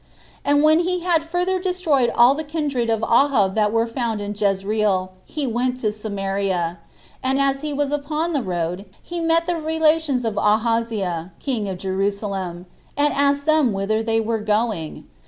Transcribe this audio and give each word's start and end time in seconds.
And 0.43 0.63
when 0.63 0.79
he 0.79 1.01
had 1.01 1.23
further 1.23 1.59
destroyed 1.59 2.11
all 2.15 2.33
the 2.33 2.43
kindred 2.43 2.89
of 2.89 3.03
Ahab 3.03 3.53
that 3.53 3.71
were 3.71 3.85
found 3.85 4.19
in 4.19 4.33
Jezreel, 4.35 5.11
he 5.25 5.45
went 5.45 5.79
to 5.81 5.91
Samaria; 5.91 6.79
and 7.21 7.39
as 7.39 7.61
he 7.61 7.71
was 7.71 7.91
upon 7.91 8.33
the 8.33 8.41
road, 8.41 8.85
he 9.03 9.19
met 9.19 9.45
the 9.45 9.57
relations 9.57 10.25
of 10.25 10.39
Ahaziah 10.39 11.33
king 11.37 11.69
of 11.69 11.77
Jerusalem, 11.77 12.65
and 12.97 13.13
asked 13.13 13.45
them 13.45 13.73
whither 13.73 14.01
they 14.01 14.19
were 14.19 14.39
going? 14.39 15.05